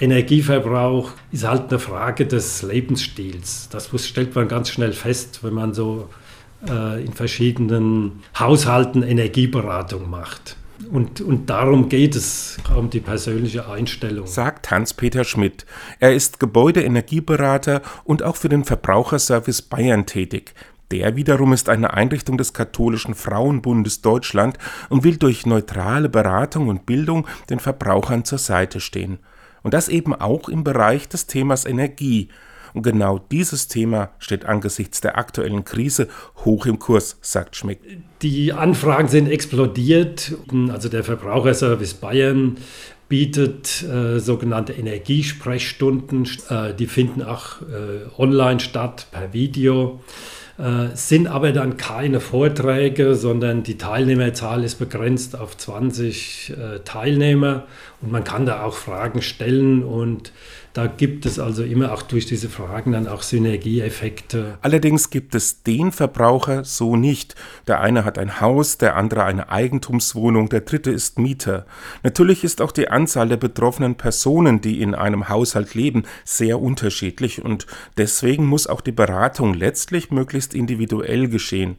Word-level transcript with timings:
Energieverbrauch 0.00 1.12
ist 1.32 1.46
halt 1.46 1.70
eine 1.70 1.78
Frage 1.78 2.26
des 2.26 2.62
Lebensstils. 2.62 3.68
Das 3.70 3.90
stellt 4.06 4.34
man 4.34 4.48
ganz 4.48 4.70
schnell 4.70 4.92
fest, 4.92 5.40
wenn 5.42 5.54
man 5.54 5.74
so 5.74 6.08
äh, 6.68 7.04
in 7.04 7.12
verschiedenen 7.12 8.22
Haushalten 8.38 9.02
Energieberatung 9.02 10.08
macht. 10.08 10.56
Und, 10.92 11.20
und 11.20 11.50
darum 11.50 11.88
geht 11.88 12.14
es, 12.14 12.56
um 12.76 12.88
die 12.88 13.00
persönliche 13.00 13.68
Einstellung. 13.68 14.26
Sagt 14.26 14.70
Hans-Peter 14.70 15.24
Schmidt. 15.24 15.66
Er 15.98 16.14
ist 16.14 16.38
Gebäudeenergieberater 16.38 17.82
und 18.04 18.22
auch 18.22 18.36
für 18.36 18.48
den 18.48 18.64
Verbraucherservice 18.64 19.62
Bayern 19.62 20.06
tätig. 20.06 20.54
Der 20.90 21.16
wiederum 21.16 21.52
ist 21.52 21.68
eine 21.68 21.92
Einrichtung 21.94 22.38
des 22.38 22.54
katholischen 22.54 23.14
Frauenbundes 23.14 24.00
Deutschland 24.00 24.56
und 24.88 25.04
will 25.04 25.16
durch 25.16 25.44
neutrale 25.44 26.08
Beratung 26.08 26.68
und 26.68 26.86
Bildung 26.86 27.26
den 27.50 27.58
Verbrauchern 27.58 28.24
zur 28.24 28.38
Seite 28.38 28.80
stehen. 28.80 29.18
Und 29.68 29.74
das 29.74 29.90
eben 29.90 30.14
auch 30.14 30.48
im 30.48 30.64
Bereich 30.64 31.10
des 31.10 31.26
Themas 31.26 31.66
Energie. 31.66 32.30
Und 32.72 32.84
genau 32.84 33.18
dieses 33.18 33.68
Thema 33.68 34.12
steht 34.18 34.46
angesichts 34.46 35.02
der 35.02 35.18
aktuellen 35.18 35.62
Krise 35.62 36.08
hoch 36.46 36.64
im 36.64 36.78
Kurs, 36.78 37.18
sagt 37.20 37.54
Schmidt. 37.54 37.78
Die 38.22 38.54
Anfragen 38.54 39.08
sind 39.08 39.28
explodiert. 39.28 40.32
Also 40.70 40.88
der 40.88 41.04
Verbraucherservice 41.04 41.92
Bayern 41.92 42.56
bietet 43.10 43.82
äh, 43.82 44.20
sogenannte 44.20 44.72
Energiesprechstunden. 44.72 46.26
Äh, 46.48 46.72
die 46.72 46.86
finden 46.86 47.20
auch 47.22 47.60
äh, 47.60 48.08
online 48.16 48.60
statt, 48.60 49.08
per 49.10 49.34
Video. 49.34 50.00
Äh, 50.58 50.96
sind 50.96 51.28
aber 51.28 51.52
dann 51.52 51.76
keine 51.76 52.18
Vorträge, 52.18 53.14
sondern 53.14 53.62
die 53.62 53.78
Teilnehmerzahl 53.78 54.64
ist 54.64 54.74
begrenzt 54.74 55.38
auf 55.38 55.56
20 55.56 56.50
äh, 56.50 56.78
Teilnehmer. 56.80 57.64
Und 58.00 58.10
man 58.10 58.24
kann 58.24 58.44
da 58.44 58.64
auch 58.64 58.74
Fragen 58.74 59.22
stellen 59.22 59.84
und 59.84 60.32
da 60.78 60.86
gibt 60.86 61.26
es 61.26 61.40
also 61.40 61.64
immer 61.64 61.92
auch 61.92 62.02
durch 62.02 62.26
diese 62.26 62.48
Fragen 62.48 62.92
dann 62.92 63.08
auch 63.08 63.22
Synergieeffekte. 63.22 64.58
Allerdings 64.62 65.10
gibt 65.10 65.34
es 65.34 65.64
den 65.64 65.90
Verbraucher 65.90 66.62
so 66.62 66.94
nicht. 66.94 67.34
Der 67.66 67.80
eine 67.80 68.04
hat 68.04 68.16
ein 68.16 68.40
Haus, 68.40 68.78
der 68.78 68.94
andere 68.94 69.24
eine 69.24 69.48
Eigentumswohnung, 69.48 70.48
der 70.50 70.60
dritte 70.60 70.92
ist 70.92 71.18
Mieter. 71.18 71.66
Natürlich 72.04 72.44
ist 72.44 72.62
auch 72.62 72.70
die 72.70 72.86
Anzahl 72.86 73.28
der 73.28 73.38
betroffenen 73.38 73.96
Personen, 73.96 74.60
die 74.60 74.80
in 74.80 74.94
einem 74.94 75.28
Haushalt 75.28 75.74
leben, 75.74 76.04
sehr 76.24 76.62
unterschiedlich 76.62 77.44
und 77.44 77.66
deswegen 77.96 78.46
muss 78.46 78.68
auch 78.68 78.80
die 78.80 78.92
Beratung 78.92 79.54
letztlich 79.54 80.12
möglichst 80.12 80.54
individuell 80.54 81.28
geschehen. 81.28 81.78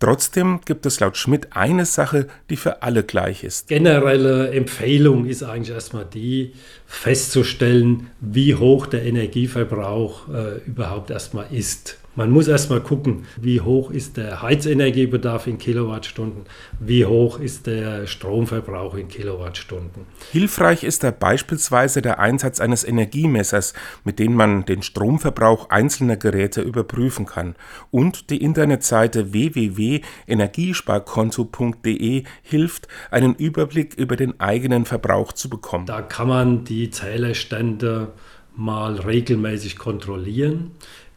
Trotzdem 0.00 0.60
gibt 0.64 0.86
es 0.86 1.00
laut 1.00 1.16
Schmidt 1.16 1.48
eine 1.56 1.84
Sache, 1.84 2.28
die 2.50 2.56
für 2.56 2.82
alle 2.82 3.02
gleich 3.02 3.42
ist. 3.42 3.68
Generelle 3.68 4.50
Empfehlung 4.52 5.26
ist 5.26 5.42
eigentlich 5.42 5.74
erstmal 5.74 6.04
die, 6.04 6.52
festzustellen, 6.86 8.10
wie 8.20 8.54
hoch 8.54 8.86
der 8.86 9.04
Energieverbrauch 9.04 10.28
äh, 10.28 10.58
überhaupt 10.66 11.10
erstmal 11.10 11.46
ist. 11.50 11.98
Man 12.16 12.30
muss 12.32 12.48
erstmal 12.48 12.80
gucken, 12.80 13.26
wie 13.40 13.60
hoch 13.60 13.92
ist 13.92 14.16
der 14.16 14.42
Heizenergiebedarf 14.42 15.46
in 15.46 15.58
Kilowattstunden, 15.58 16.46
wie 16.80 17.04
hoch 17.04 17.38
ist 17.38 17.68
der 17.68 18.08
Stromverbrauch 18.08 18.96
in 18.96 19.06
Kilowattstunden. 19.06 20.04
Hilfreich 20.32 20.82
ist 20.82 21.04
da 21.04 21.12
beispielsweise 21.12 22.02
der 22.02 22.18
Einsatz 22.18 22.58
eines 22.58 22.82
Energiemessers, 22.82 23.72
mit 24.02 24.18
dem 24.18 24.34
man 24.34 24.64
den 24.64 24.82
Stromverbrauch 24.82 25.70
einzelner 25.70 26.16
Geräte 26.16 26.60
überprüfen 26.60 27.24
kann. 27.24 27.54
Und 27.92 28.30
die 28.30 28.42
Internetseite 28.42 29.32
www.energiesparkonto.de 29.32 32.24
hilft, 32.42 32.88
einen 33.12 33.36
Überblick 33.36 33.94
über 33.94 34.16
den 34.16 34.40
eigenen 34.40 34.86
Verbrauch 34.86 35.32
zu 35.32 35.48
bekommen. 35.48 35.86
Da 35.86 36.02
kann 36.02 36.26
man 36.26 36.64
die 36.64 36.90
Zählerstände 36.90 38.08
mal 38.56 38.96
regelmäßig 38.96 39.78
kontrollieren 39.78 40.72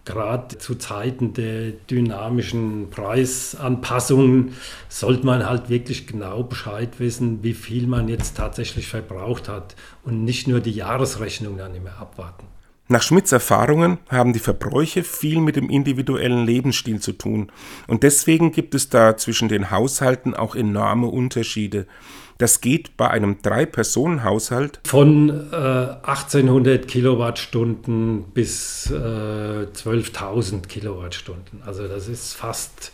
gerade 0.06 0.58
zu 0.58 0.76
Zeiten 0.76 1.34
der 1.34 1.72
dynamischen 1.72 2.90
Preisanpassungen 2.90 4.54
sollte 4.89 5.26
man 5.26 5.48
halt 5.48 5.70
wirklich 5.70 6.08
genau 6.08 6.44
Bescheid 6.44 7.00
wissen, 7.00 7.44
wie 7.44 7.54
viel 7.54 7.88
man 7.88 8.08
jetzt 8.08 8.38
tatsächlich 8.38 8.88
verbraucht 8.88 9.48
hat 9.48 9.76
und 10.04 10.23
nicht 10.23 10.48
nur 10.48 10.60
die 10.60 10.72
Jahresrechnung 10.72 11.58
dann 11.58 11.76
immer 11.76 11.98
abwarten. 12.00 12.48
Nach 12.92 13.02
Schmidts 13.02 13.32
Erfahrungen 13.32 14.00
haben 14.10 14.34
die 14.34 14.40
Verbräuche 14.40 15.06
viel 15.06 15.40
mit 15.40 15.56
dem 15.56 15.70
individuellen 15.70 16.46
Lebensstil 16.46 17.00
zu 17.00 17.14
tun 17.14 17.50
und 17.88 18.04
deswegen 18.04 18.52
gibt 18.52 18.76
es 18.76 18.90
da 18.90 19.16
zwischen 19.16 19.48
den 19.48 19.72
Haushalten 19.72 20.36
auch 20.36 20.56
enorme 20.56 21.08
Unterschiede. 21.08 21.88
Das 22.38 22.60
geht 22.60 22.98
bei 22.98 23.10
einem 23.10 23.42
Drei-Personen-Haushalt 23.42 24.82
von 24.86 25.30
äh, 25.30 25.56
1800 25.56 26.86
Kilowattstunden 26.86 28.24
bis 28.34 28.92
äh, 28.92 28.94
12.000 28.94 30.68
Kilowattstunden. 30.68 31.62
Also 31.66 31.88
das 31.88 32.10
ist 32.10 32.34
fast 32.34 32.92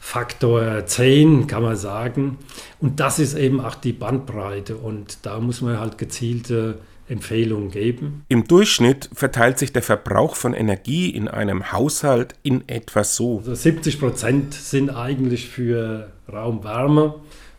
Faktor 0.00 0.86
10, 0.86 1.48
kann 1.48 1.62
man 1.62 1.76
sagen. 1.76 2.38
Und 2.80 2.98
das 2.98 3.18
ist 3.18 3.34
eben 3.34 3.60
auch 3.60 3.74
die 3.74 3.92
Bandbreite 3.92 4.76
und 4.76 5.18
da 5.26 5.38
muss 5.38 5.60
man 5.60 5.78
halt 5.78 5.98
gezielte 5.98 6.78
Empfehlungen 7.08 7.70
geben. 7.70 8.24
Im 8.28 8.44
Durchschnitt 8.44 9.10
verteilt 9.12 9.58
sich 9.58 9.72
der 9.72 9.82
Verbrauch 9.82 10.36
von 10.36 10.54
Energie 10.54 11.10
in 11.10 11.28
einem 11.28 11.72
Haushalt 11.72 12.34
in 12.42 12.66
etwa 12.68 13.04
so. 13.04 13.38
Also 13.38 13.54
70 13.54 14.00
Prozent 14.00 14.54
sind 14.54 14.90
eigentlich 14.90 15.48
für 15.48 16.10
Raumwärme. 16.32 17.16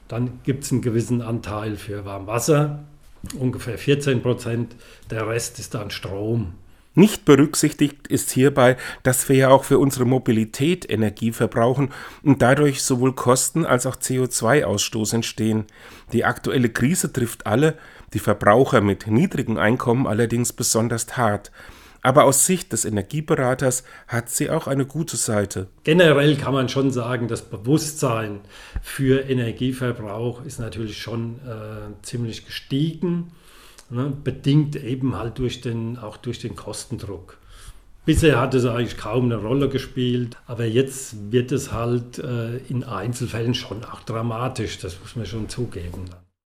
Dann 0.07 0.39
gibt 0.43 0.63
es 0.63 0.71
einen 0.71 0.81
gewissen 0.81 1.21
Anteil 1.21 1.77
für 1.77 2.05
Warmwasser, 2.05 2.83
ungefähr 3.39 3.77
14 3.77 4.21
Prozent. 4.21 4.75
Der 5.09 5.27
Rest 5.27 5.59
ist 5.59 5.73
dann 5.73 5.91
Strom. 5.91 6.53
Nicht 6.95 7.25
berücksichtigt 7.25 8.07
ist 8.07 8.31
hierbei, 8.31 8.77
dass 9.03 9.27
wir 9.27 9.35
ja 9.35 9.49
auch 9.49 9.65
für 9.65 9.79
unsere 9.79 10.05
Mobilität 10.05 10.89
Energie 10.89 11.33
verbrauchen 11.33 11.89
und 12.23 12.41
dadurch 12.41 12.83
sowohl 12.83 13.13
Kosten 13.13 13.65
als 13.65 13.85
auch 13.85 13.97
CO2-Ausstoß 13.97 15.13
entstehen. 15.13 15.65
Die 16.13 16.23
aktuelle 16.23 16.69
Krise 16.69 17.11
trifft 17.11 17.45
alle, 17.45 17.77
die 18.13 18.19
Verbraucher 18.19 18.79
mit 18.79 19.07
niedrigen 19.07 19.57
Einkommen 19.57 20.07
allerdings 20.07 20.53
besonders 20.53 21.17
hart. 21.17 21.51
Aber 22.01 22.23
aus 22.23 22.45
Sicht 22.45 22.71
des 22.71 22.85
Energieberaters 22.85 23.83
hat 24.07 24.29
sie 24.29 24.49
auch 24.49 24.67
eine 24.67 24.85
gute 24.85 25.17
Seite. 25.17 25.67
Generell 25.83 26.37
kann 26.37 26.53
man 26.53 26.69
schon 26.69 26.91
sagen, 26.91 27.27
das 27.27 27.41
Bewusstsein 27.41 28.41
für 28.81 29.27
Energieverbrauch 29.27 30.45
ist 30.45 30.59
natürlich 30.59 30.99
schon 31.01 31.39
äh, 31.39 32.03
ziemlich 32.03 32.45
gestiegen, 32.45 33.31
ne? 33.89 34.11
bedingt 34.23 34.75
eben 34.75 35.15
halt 35.15 35.37
durch 35.39 35.61
den, 35.61 35.97
auch 35.97 36.17
durch 36.17 36.39
den 36.39 36.55
Kostendruck. 36.55 37.37
Bisher 38.05 38.39
hat 38.39 38.53
es 38.53 38.65
eigentlich 38.65 38.97
kaum 38.97 39.25
eine 39.25 39.37
Rolle 39.37 39.67
gespielt, 39.67 40.37
aber 40.45 40.65
jetzt 40.65 41.31
wird 41.31 41.51
es 41.51 41.71
halt 41.71 42.19
äh, 42.19 42.57
in 42.57 42.83
Einzelfällen 42.83 43.55
schon 43.55 43.83
auch 43.83 44.01
dramatisch, 44.01 44.77
das 44.77 44.99
muss 44.99 45.15
man 45.15 45.25
schon 45.25 45.49
zugeben. 45.49 46.05